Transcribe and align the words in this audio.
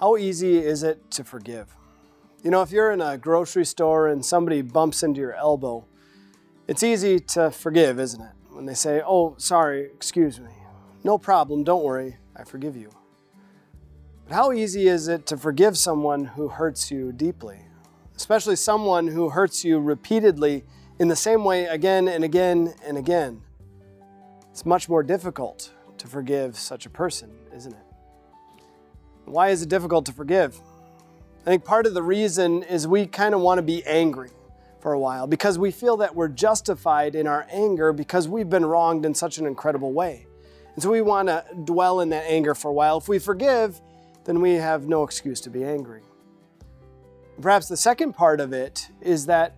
How 0.00 0.16
easy 0.16 0.58
is 0.58 0.82
it 0.82 1.08
to 1.12 1.22
forgive? 1.22 1.76
You 2.42 2.50
know, 2.50 2.62
if 2.62 2.72
you're 2.72 2.90
in 2.90 3.00
a 3.00 3.16
grocery 3.16 3.64
store 3.64 4.08
and 4.08 4.26
somebody 4.26 4.60
bumps 4.60 5.04
into 5.04 5.20
your 5.20 5.34
elbow, 5.34 5.86
it's 6.66 6.82
easy 6.82 7.20
to 7.20 7.52
forgive, 7.52 8.00
isn't 8.00 8.20
it? 8.20 8.32
When 8.50 8.66
they 8.66 8.74
say, 8.74 9.02
Oh, 9.06 9.36
sorry, 9.38 9.84
excuse 9.84 10.40
me. 10.40 10.50
No 11.04 11.16
problem, 11.16 11.62
don't 11.62 11.84
worry, 11.84 12.16
I 12.34 12.42
forgive 12.42 12.76
you. 12.76 12.90
But 14.26 14.34
how 14.34 14.52
easy 14.52 14.88
is 14.88 15.06
it 15.06 15.26
to 15.26 15.36
forgive 15.36 15.78
someone 15.78 16.24
who 16.24 16.48
hurts 16.48 16.90
you 16.90 17.12
deeply? 17.12 17.60
Especially 18.16 18.56
someone 18.56 19.06
who 19.06 19.30
hurts 19.30 19.64
you 19.64 19.78
repeatedly 19.78 20.64
in 20.98 21.06
the 21.06 21.16
same 21.16 21.44
way 21.44 21.66
again 21.66 22.08
and 22.08 22.24
again 22.24 22.74
and 22.84 22.98
again. 22.98 23.42
It's 24.50 24.66
much 24.66 24.88
more 24.88 25.04
difficult 25.04 25.72
to 25.98 26.08
forgive 26.08 26.58
such 26.58 26.84
a 26.84 26.90
person, 26.90 27.30
isn't 27.54 27.72
it? 27.72 27.93
Why 29.24 29.48
is 29.48 29.62
it 29.62 29.68
difficult 29.68 30.06
to 30.06 30.12
forgive? 30.12 30.60
I 31.42 31.44
think 31.44 31.64
part 31.64 31.86
of 31.86 31.94
the 31.94 32.02
reason 32.02 32.62
is 32.62 32.86
we 32.86 33.06
kind 33.06 33.34
of 33.34 33.40
want 33.40 33.58
to 33.58 33.62
be 33.62 33.84
angry 33.84 34.30
for 34.80 34.92
a 34.92 34.98
while 34.98 35.26
because 35.26 35.58
we 35.58 35.70
feel 35.70 35.96
that 35.98 36.14
we're 36.14 36.28
justified 36.28 37.14
in 37.14 37.26
our 37.26 37.46
anger 37.50 37.92
because 37.92 38.28
we've 38.28 38.50
been 38.50 38.66
wronged 38.66 39.04
in 39.04 39.14
such 39.14 39.38
an 39.38 39.46
incredible 39.46 39.92
way. 39.92 40.26
And 40.74 40.82
so 40.82 40.90
we 40.90 41.02
want 41.02 41.28
to 41.28 41.44
dwell 41.64 42.00
in 42.00 42.10
that 42.10 42.24
anger 42.26 42.54
for 42.54 42.70
a 42.70 42.72
while. 42.72 42.98
If 42.98 43.08
we 43.08 43.18
forgive, 43.18 43.80
then 44.24 44.40
we 44.40 44.54
have 44.54 44.88
no 44.88 45.04
excuse 45.04 45.40
to 45.42 45.50
be 45.50 45.64
angry. 45.64 46.02
Perhaps 47.40 47.68
the 47.68 47.76
second 47.76 48.12
part 48.12 48.40
of 48.40 48.52
it 48.52 48.88
is 49.00 49.26
that 49.26 49.56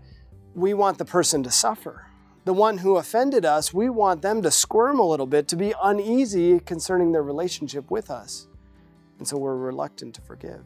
we 0.54 0.74
want 0.74 0.98
the 0.98 1.04
person 1.04 1.42
to 1.42 1.50
suffer. 1.50 2.06
The 2.44 2.54
one 2.54 2.78
who 2.78 2.96
offended 2.96 3.44
us, 3.44 3.74
we 3.74 3.88
want 3.88 4.22
them 4.22 4.42
to 4.42 4.50
squirm 4.50 4.98
a 4.98 5.06
little 5.06 5.26
bit, 5.26 5.48
to 5.48 5.56
be 5.56 5.74
uneasy 5.82 6.60
concerning 6.60 7.12
their 7.12 7.22
relationship 7.22 7.90
with 7.90 8.10
us. 8.10 8.46
And 9.18 9.26
so 9.26 9.38
we're 9.38 9.56
reluctant 9.56 10.14
to 10.16 10.20
forgive. 10.20 10.62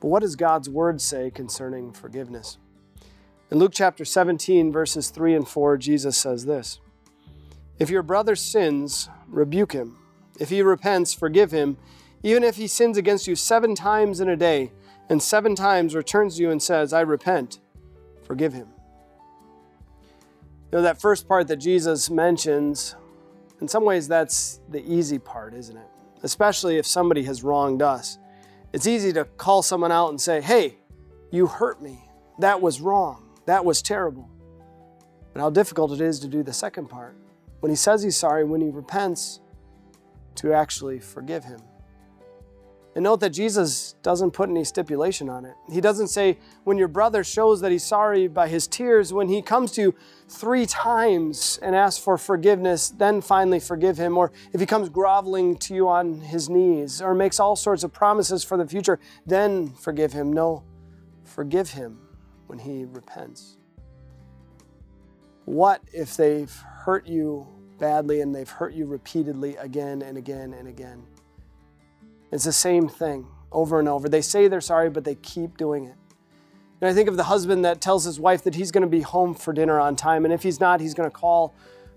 But 0.00 0.08
what 0.08 0.20
does 0.20 0.36
God's 0.36 0.68
word 0.68 1.00
say 1.00 1.30
concerning 1.30 1.92
forgiveness? 1.92 2.58
In 3.50 3.58
Luke 3.58 3.72
chapter 3.74 4.04
17, 4.04 4.70
verses 4.72 5.10
3 5.10 5.34
and 5.34 5.48
4, 5.48 5.76
Jesus 5.76 6.16
says 6.16 6.46
this 6.46 6.78
If 7.78 7.90
your 7.90 8.02
brother 8.02 8.36
sins, 8.36 9.08
rebuke 9.28 9.72
him. 9.72 9.96
If 10.38 10.48
he 10.50 10.62
repents, 10.62 11.12
forgive 11.12 11.50
him. 11.50 11.76
Even 12.22 12.44
if 12.44 12.56
he 12.56 12.66
sins 12.66 12.96
against 12.96 13.26
you 13.26 13.34
seven 13.34 13.74
times 13.74 14.20
in 14.20 14.28
a 14.28 14.36
day, 14.36 14.72
and 15.10 15.20
seven 15.20 15.54
times 15.54 15.94
returns 15.94 16.36
to 16.36 16.42
you 16.42 16.50
and 16.50 16.62
says, 16.62 16.92
I 16.92 17.00
repent, 17.00 17.58
forgive 18.22 18.52
him. 18.52 18.68
You 20.70 20.78
know, 20.78 20.82
that 20.82 21.00
first 21.00 21.26
part 21.26 21.48
that 21.48 21.56
Jesus 21.56 22.08
mentions, 22.08 22.94
in 23.60 23.66
some 23.66 23.84
ways, 23.84 24.06
that's 24.06 24.60
the 24.68 24.80
easy 24.88 25.18
part, 25.18 25.52
isn't 25.52 25.76
it? 25.76 25.88
Especially 26.22 26.78
if 26.78 26.86
somebody 26.86 27.24
has 27.24 27.42
wronged 27.42 27.82
us. 27.82 28.18
It's 28.72 28.86
easy 28.86 29.12
to 29.14 29.24
call 29.24 29.62
someone 29.62 29.92
out 29.92 30.10
and 30.10 30.20
say, 30.20 30.40
hey, 30.40 30.76
you 31.30 31.46
hurt 31.46 31.82
me. 31.82 32.04
That 32.38 32.60
was 32.60 32.80
wrong. 32.80 33.28
That 33.46 33.64
was 33.64 33.82
terrible. 33.82 34.28
But 35.32 35.40
how 35.40 35.50
difficult 35.50 35.92
it 35.92 36.00
is 36.00 36.20
to 36.20 36.28
do 36.28 36.42
the 36.42 36.52
second 36.52 36.88
part. 36.88 37.16
When 37.60 37.70
he 37.70 37.76
says 37.76 38.02
he's 38.02 38.16
sorry, 38.16 38.44
when 38.44 38.60
he 38.60 38.70
repents, 38.70 39.40
to 40.36 40.52
actually 40.52 41.00
forgive 41.00 41.44
him. 41.44 41.60
And 42.96 43.04
note 43.04 43.20
that 43.20 43.30
Jesus 43.30 43.94
doesn't 44.02 44.32
put 44.32 44.48
any 44.48 44.64
stipulation 44.64 45.28
on 45.28 45.44
it. 45.44 45.54
He 45.70 45.80
doesn't 45.80 46.08
say, 46.08 46.38
when 46.64 46.76
your 46.76 46.88
brother 46.88 47.22
shows 47.22 47.60
that 47.60 47.70
he's 47.70 47.84
sorry 47.84 48.26
by 48.26 48.48
his 48.48 48.66
tears, 48.66 49.12
when 49.12 49.28
he 49.28 49.42
comes 49.42 49.70
to 49.72 49.80
you 49.80 49.94
three 50.28 50.66
times 50.66 51.60
and 51.62 51.76
asks 51.76 52.02
for 52.02 52.18
forgiveness, 52.18 52.90
then 52.90 53.20
finally 53.20 53.60
forgive 53.60 53.96
him. 53.96 54.18
Or 54.18 54.32
if 54.52 54.58
he 54.58 54.66
comes 54.66 54.88
groveling 54.88 55.56
to 55.58 55.74
you 55.74 55.88
on 55.88 56.20
his 56.20 56.50
knees 56.50 57.00
or 57.00 57.14
makes 57.14 57.38
all 57.38 57.54
sorts 57.54 57.84
of 57.84 57.92
promises 57.92 58.42
for 58.42 58.56
the 58.56 58.66
future, 58.66 58.98
then 59.24 59.68
forgive 59.68 60.12
him. 60.12 60.32
No, 60.32 60.64
forgive 61.22 61.70
him 61.70 62.00
when 62.48 62.58
he 62.58 62.86
repents. 62.86 63.56
What 65.44 65.80
if 65.92 66.16
they've 66.16 66.50
hurt 66.50 67.06
you 67.06 67.46
badly 67.78 68.20
and 68.20 68.34
they've 68.34 68.50
hurt 68.50 68.74
you 68.74 68.86
repeatedly 68.86 69.54
again 69.56 70.02
and 70.02 70.18
again 70.18 70.54
and 70.54 70.66
again? 70.66 71.04
It's 72.32 72.44
the 72.44 72.52
same 72.52 72.88
thing 72.88 73.26
over 73.50 73.78
and 73.78 73.88
over. 73.88 74.08
They 74.08 74.22
say 74.22 74.48
they're 74.48 74.60
sorry, 74.60 74.90
but 74.90 75.04
they 75.04 75.16
keep 75.16 75.56
doing 75.56 75.84
it. 75.84 75.96
And 76.80 76.88
I 76.88 76.94
think 76.94 77.08
of 77.08 77.16
the 77.16 77.24
husband 77.24 77.64
that 77.64 77.80
tells 77.80 78.04
his 78.04 78.18
wife 78.18 78.44
that 78.44 78.54
he's 78.54 78.70
going 78.70 78.82
to 78.82 78.88
be 78.88 79.00
home 79.00 79.34
for 79.34 79.52
dinner 79.52 79.78
on 79.78 79.96
time, 79.96 80.24
and 80.24 80.32
if 80.32 80.42
he's 80.42 80.60
not, 80.60 80.80
he's 80.80 80.94
going 80.94 81.10
to 81.10 81.14
call, 81.14 81.54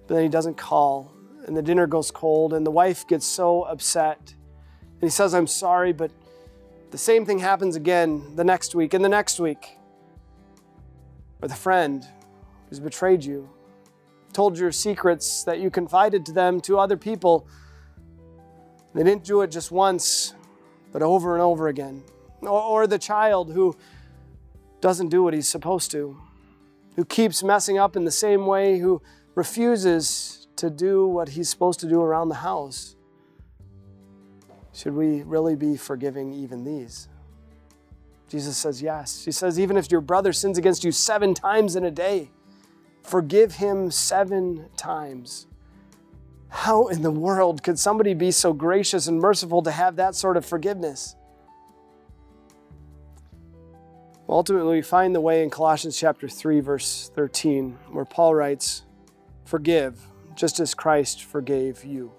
but 0.08 0.16
then 0.16 0.24
he 0.24 0.30
doesn't 0.30 0.58
call, 0.58 1.14
and 1.46 1.56
the 1.56 1.62
dinner 1.62 1.88
goes 1.88 2.12
cold, 2.12 2.54
and 2.54 2.66
the 2.66 2.72
wife 2.72 3.08
gets 3.08 3.26
so 3.26 3.62
upset. 3.64 4.34
And 4.80 5.02
he 5.02 5.10
says, 5.10 5.34
I'm 5.34 5.48
sorry, 5.48 5.94
but 5.94 6.12
the 6.92 6.98
same 6.98 7.26
thing 7.26 7.40
happens 7.40 7.76
again 7.76 8.36
the 8.36 8.44
next 8.44 8.76
week 8.76 8.94
and 8.94 9.04
the 9.04 9.10
next 9.10 9.40
week. 9.40 9.78
Or 11.42 11.48
the 11.48 11.56
friend 11.56 12.06
who's 12.70 12.80
betrayed 12.80 13.24
you, 13.24 13.50
told 14.34 14.58
your 14.58 14.72
secrets 14.72 15.44
that 15.44 15.60
you 15.60 15.70
confided 15.70 16.26
to 16.26 16.32
them 16.32 16.60
to 16.62 16.80
other 16.80 16.98
people 16.98 17.48
they 18.94 19.04
didn't 19.04 19.24
do 19.24 19.42
it 19.42 19.52
just 19.52 19.72
once, 19.72 20.34
but 20.92 21.02
over 21.02 21.34
and 21.34 21.42
over 21.42 21.68
again. 21.68 22.04
Or, 22.42 22.62
or 22.62 22.88
the 22.88 23.00
child 23.00 23.52
who 23.52 23.76
doesn't 24.82 25.10
do 25.10 25.24
what 25.24 25.34
he's 25.34 25.48
supposed 25.48 25.92
to, 25.92 26.18
who 26.96 27.06
keeps 27.06 27.44
messing 27.44 27.78
up 27.78 27.96
in 27.96 28.06
the 28.06 28.12
same 28.12 28.46
way, 28.46 28.78
who 28.80 29.02
refuses 29.36 30.48
to 30.58 30.70
do 30.70 31.08
what 31.08 31.30
he's 31.30 31.50
supposed 31.50 31.80
to 31.80 31.88
do 31.88 32.02
around 32.02 32.30
the 32.30 32.36
house. 32.36 32.96
Should 34.74 34.94
we 34.94 35.24
really 35.24 35.56
be 35.56 35.78
forgiving 35.78 36.34
even 36.34 36.64
these? 36.64 37.08
Jesus 38.30 38.58
says 38.58 38.82
yes. 38.82 39.24
He 39.24 39.32
says, 39.32 39.60
even 39.60 39.78
if 39.78 39.92
your 39.92 40.02
brother 40.02 40.34
sins 40.34 40.58
against 40.58 40.84
you 40.84 40.92
seven 40.92 41.34
times 41.34 41.76
in 41.76 41.86
a 41.86 41.92
day, 41.92 42.32
forgive 43.04 43.56
him 43.56 43.92
seven 43.92 44.70
times. 44.76 45.48
How 46.54 46.86
in 46.86 47.02
the 47.02 47.12
world 47.12 47.64
could 47.64 47.80
somebody 47.80 48.14
be 48.14 48.30
so 48.30 48.54
gracious 48.54 49.08
and 49.08 49.20
merciful 49.20 49.64
to 49.64 49.72
have 49.72 49.96
that 49.96 50.14
sort 50.14 50.38
of 50.38 50.46
forgiveness? 50.46 51.16
Ultimately, 54.30 54.76
we 54.76 54.82
find 54.84 55.16
the 55.16 55.20
way 55.20 55.44
in 55.44 55.50
Colossians 55.50 55.98
chapter 55.98 56.30
3 56.30 56.60
verse 56.60 57.12
13 57.16 57.80
where 57.92 58.06
Paul 58.06 58.36
writes, 58.36 58.84
"Forgive 59.44 60.08
just 60.36 60.60
as 60.60 60.76
Christ 60.76 61.24
forgave 61.24 61.84
you." 61.84 62.12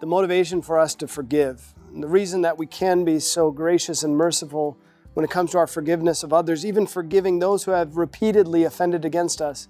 The 0.00 0.06
motivation 0.06 0.62
for 0.62 0.78
us 0.78 0.94
to 0.94 1.08
forgive, 1.08 1.74
and 1.92 2.00
the 2.00 2.08
reason 2.08 2.42
that 2.42 2.58
we 2.58 2.66
can 2.66 3.04
be 3.04 3.18
so 3.18 3.50
gracious 3.50 4.04
and 4.04 4.16
merciful 4.16 4.78
when 5.14 5.24
it 5.24 5.30
comes 5.30 5.50
to 5.50 5.58
our 5.58 5.66
forgiveness 5.66 6.22
of 6.22 6.32
others, 6.32 6.64
even 6.64 6.86
forgiving 6.86 7.40
those 7.40 7.64
who 7.64 7.72
have 7.72 7.96
repeatedly 7.96 8.62
offended 8.62 9.04
against 9.04 9.42
us, 9.42 9.68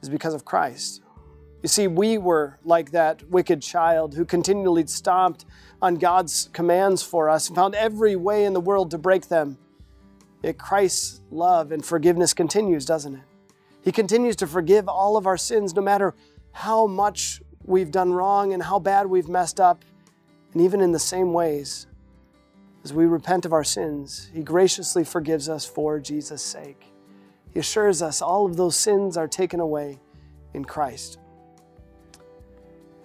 is 0.00 0.08
because 0.08 0.34
of 0.34 0.44
Christ. 0.44 1.02
You 1.66 1.68
see, 1.68 1.88
we 1.88 2.16
were 2.16 2.60
like 2.62 2.92
that 2.92 3.28
wicked 3.28 3.60
child 3.60 4.14
who 4.14 4.24
continually 4.24 4.86
stomped 4.86 5.46
on 5.82 5.96
God's 5.96 6.48
commands 6.52 7.02
for 7.02 7.28
us 7.28 7.48
and 7.48 7.56
found 7.56 7.74
every 7.74 8.14
way 8.14 8.44
in 8.44 8.52
the 8.52 8.60
world 8.60 8.92
to 8.92 8.98
break 8.98 9.26
them. 9.26 9.58
Yet 10.44 10.58
Christ's 10.58 11.22
love 11.28 11.72
and 11.72 11.84
forgiveness 11.84 12.32
continues, 12.34 12.86
doesn't 12.86 13.16
it? 13.16 13.24
He 13.82 13.90
continues 13.90 14.36
to 14.36 14.46
forgive 14.46 14.88
all 14.88 15.16
of 15.16 15.26
our 15.26 15.36
sins, 15.36 15.74
no 15.74 15.82
matter 15.82 16.14
how 16.52 16.86
much 16.86 17.42
we've 17.64 17.90
done 17.90 18.12
wrong 18.12 18.52
and 18.52 18.62
how 18.62 18.78
bad 18.78 19.08
we've 19.08 19.28
messed 19.28 19.58
up. 19.58 19.84
And 20.52 20.62
even 20.62 20.80
in 20.80 20.92
the 20.92 21.00
same 21.00 21.32
ways, 21.32 21.88
as 22.84 22.92
we 22.92 23.06
repent 23.06 23.44
of 23.44 23.52
our 23.52 23.64
sins, 23.64 24.30
He 24.32 24.44
graciously 24.44 25.02
forgives 25.02 25.48
us 25.48 25.66
for 25.66 25.98
Jesus' 25.98 26.44
sake. 26.44 26.94
He 27.52 27.58
assures 27.58 28.02
us 28.02 28.22
all 28.22 28.46
of 28.46 28.56
those 28.56 28.76
sins 28.76 29.16
are 29.16 29.26
taken 29.26 29.58
away 29.58 29.98
in 30.54 30.64
Christ. 30.64 31.18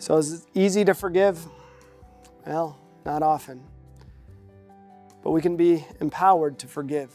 So 0.02 0.18
is 0.18 0.34
it 0.34 0.42
easy 0.56 0.84
to 0.86 0.96
forgive? 0.96 1.46
Well, 2.48 2.76
not 3.06 3.22
often. 3.22 3.62
But 5.22 5.30
we 5.30 5.44
can 5.44 5.56
be 5.56 5.86
empowered 6.00 6.58
to 6.58 6.68
forgive 6.68 7.14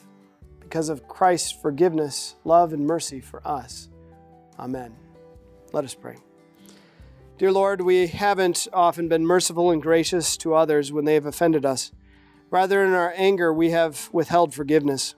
because 0.60 0.88
of 0.88 1.08
Christ's 1.08 1.50
forgiveness, 1.50 2.36
love, 2.44 2.72
and 2.72 2.86
mercy 2.86 3.20
for 3.20 3.44
us. 3.44 3.88
Amen. 4.56 4.94
Let 5.72 5.82
us 5.84 5.96
pray. 5.96 6.14
Dear 7.38 7.50
Lord, 7.50 7.80
we 7.80 8.06
haven't 8.06 8.68
often 8.72 9.08
been 9.08 9.26
merciful 9.26 9.72
and 9.72 9.82
gracious 9.82 10.36
to 10.36 10.54
others 10.54 10.92
when 10.92 11.06
they 11.06 11.14
have 11.14 11.26
offended 11.26 11.66
us. 11.66 11.90
Rather, 12.50 12.84
in 12.84 12.92
our 12.92 13.12
anger, 13.16 13.52
we 13.52 13.70
have 13.70 14.08
withheld 14.12 14.54
forgiveness. 14.54 15.16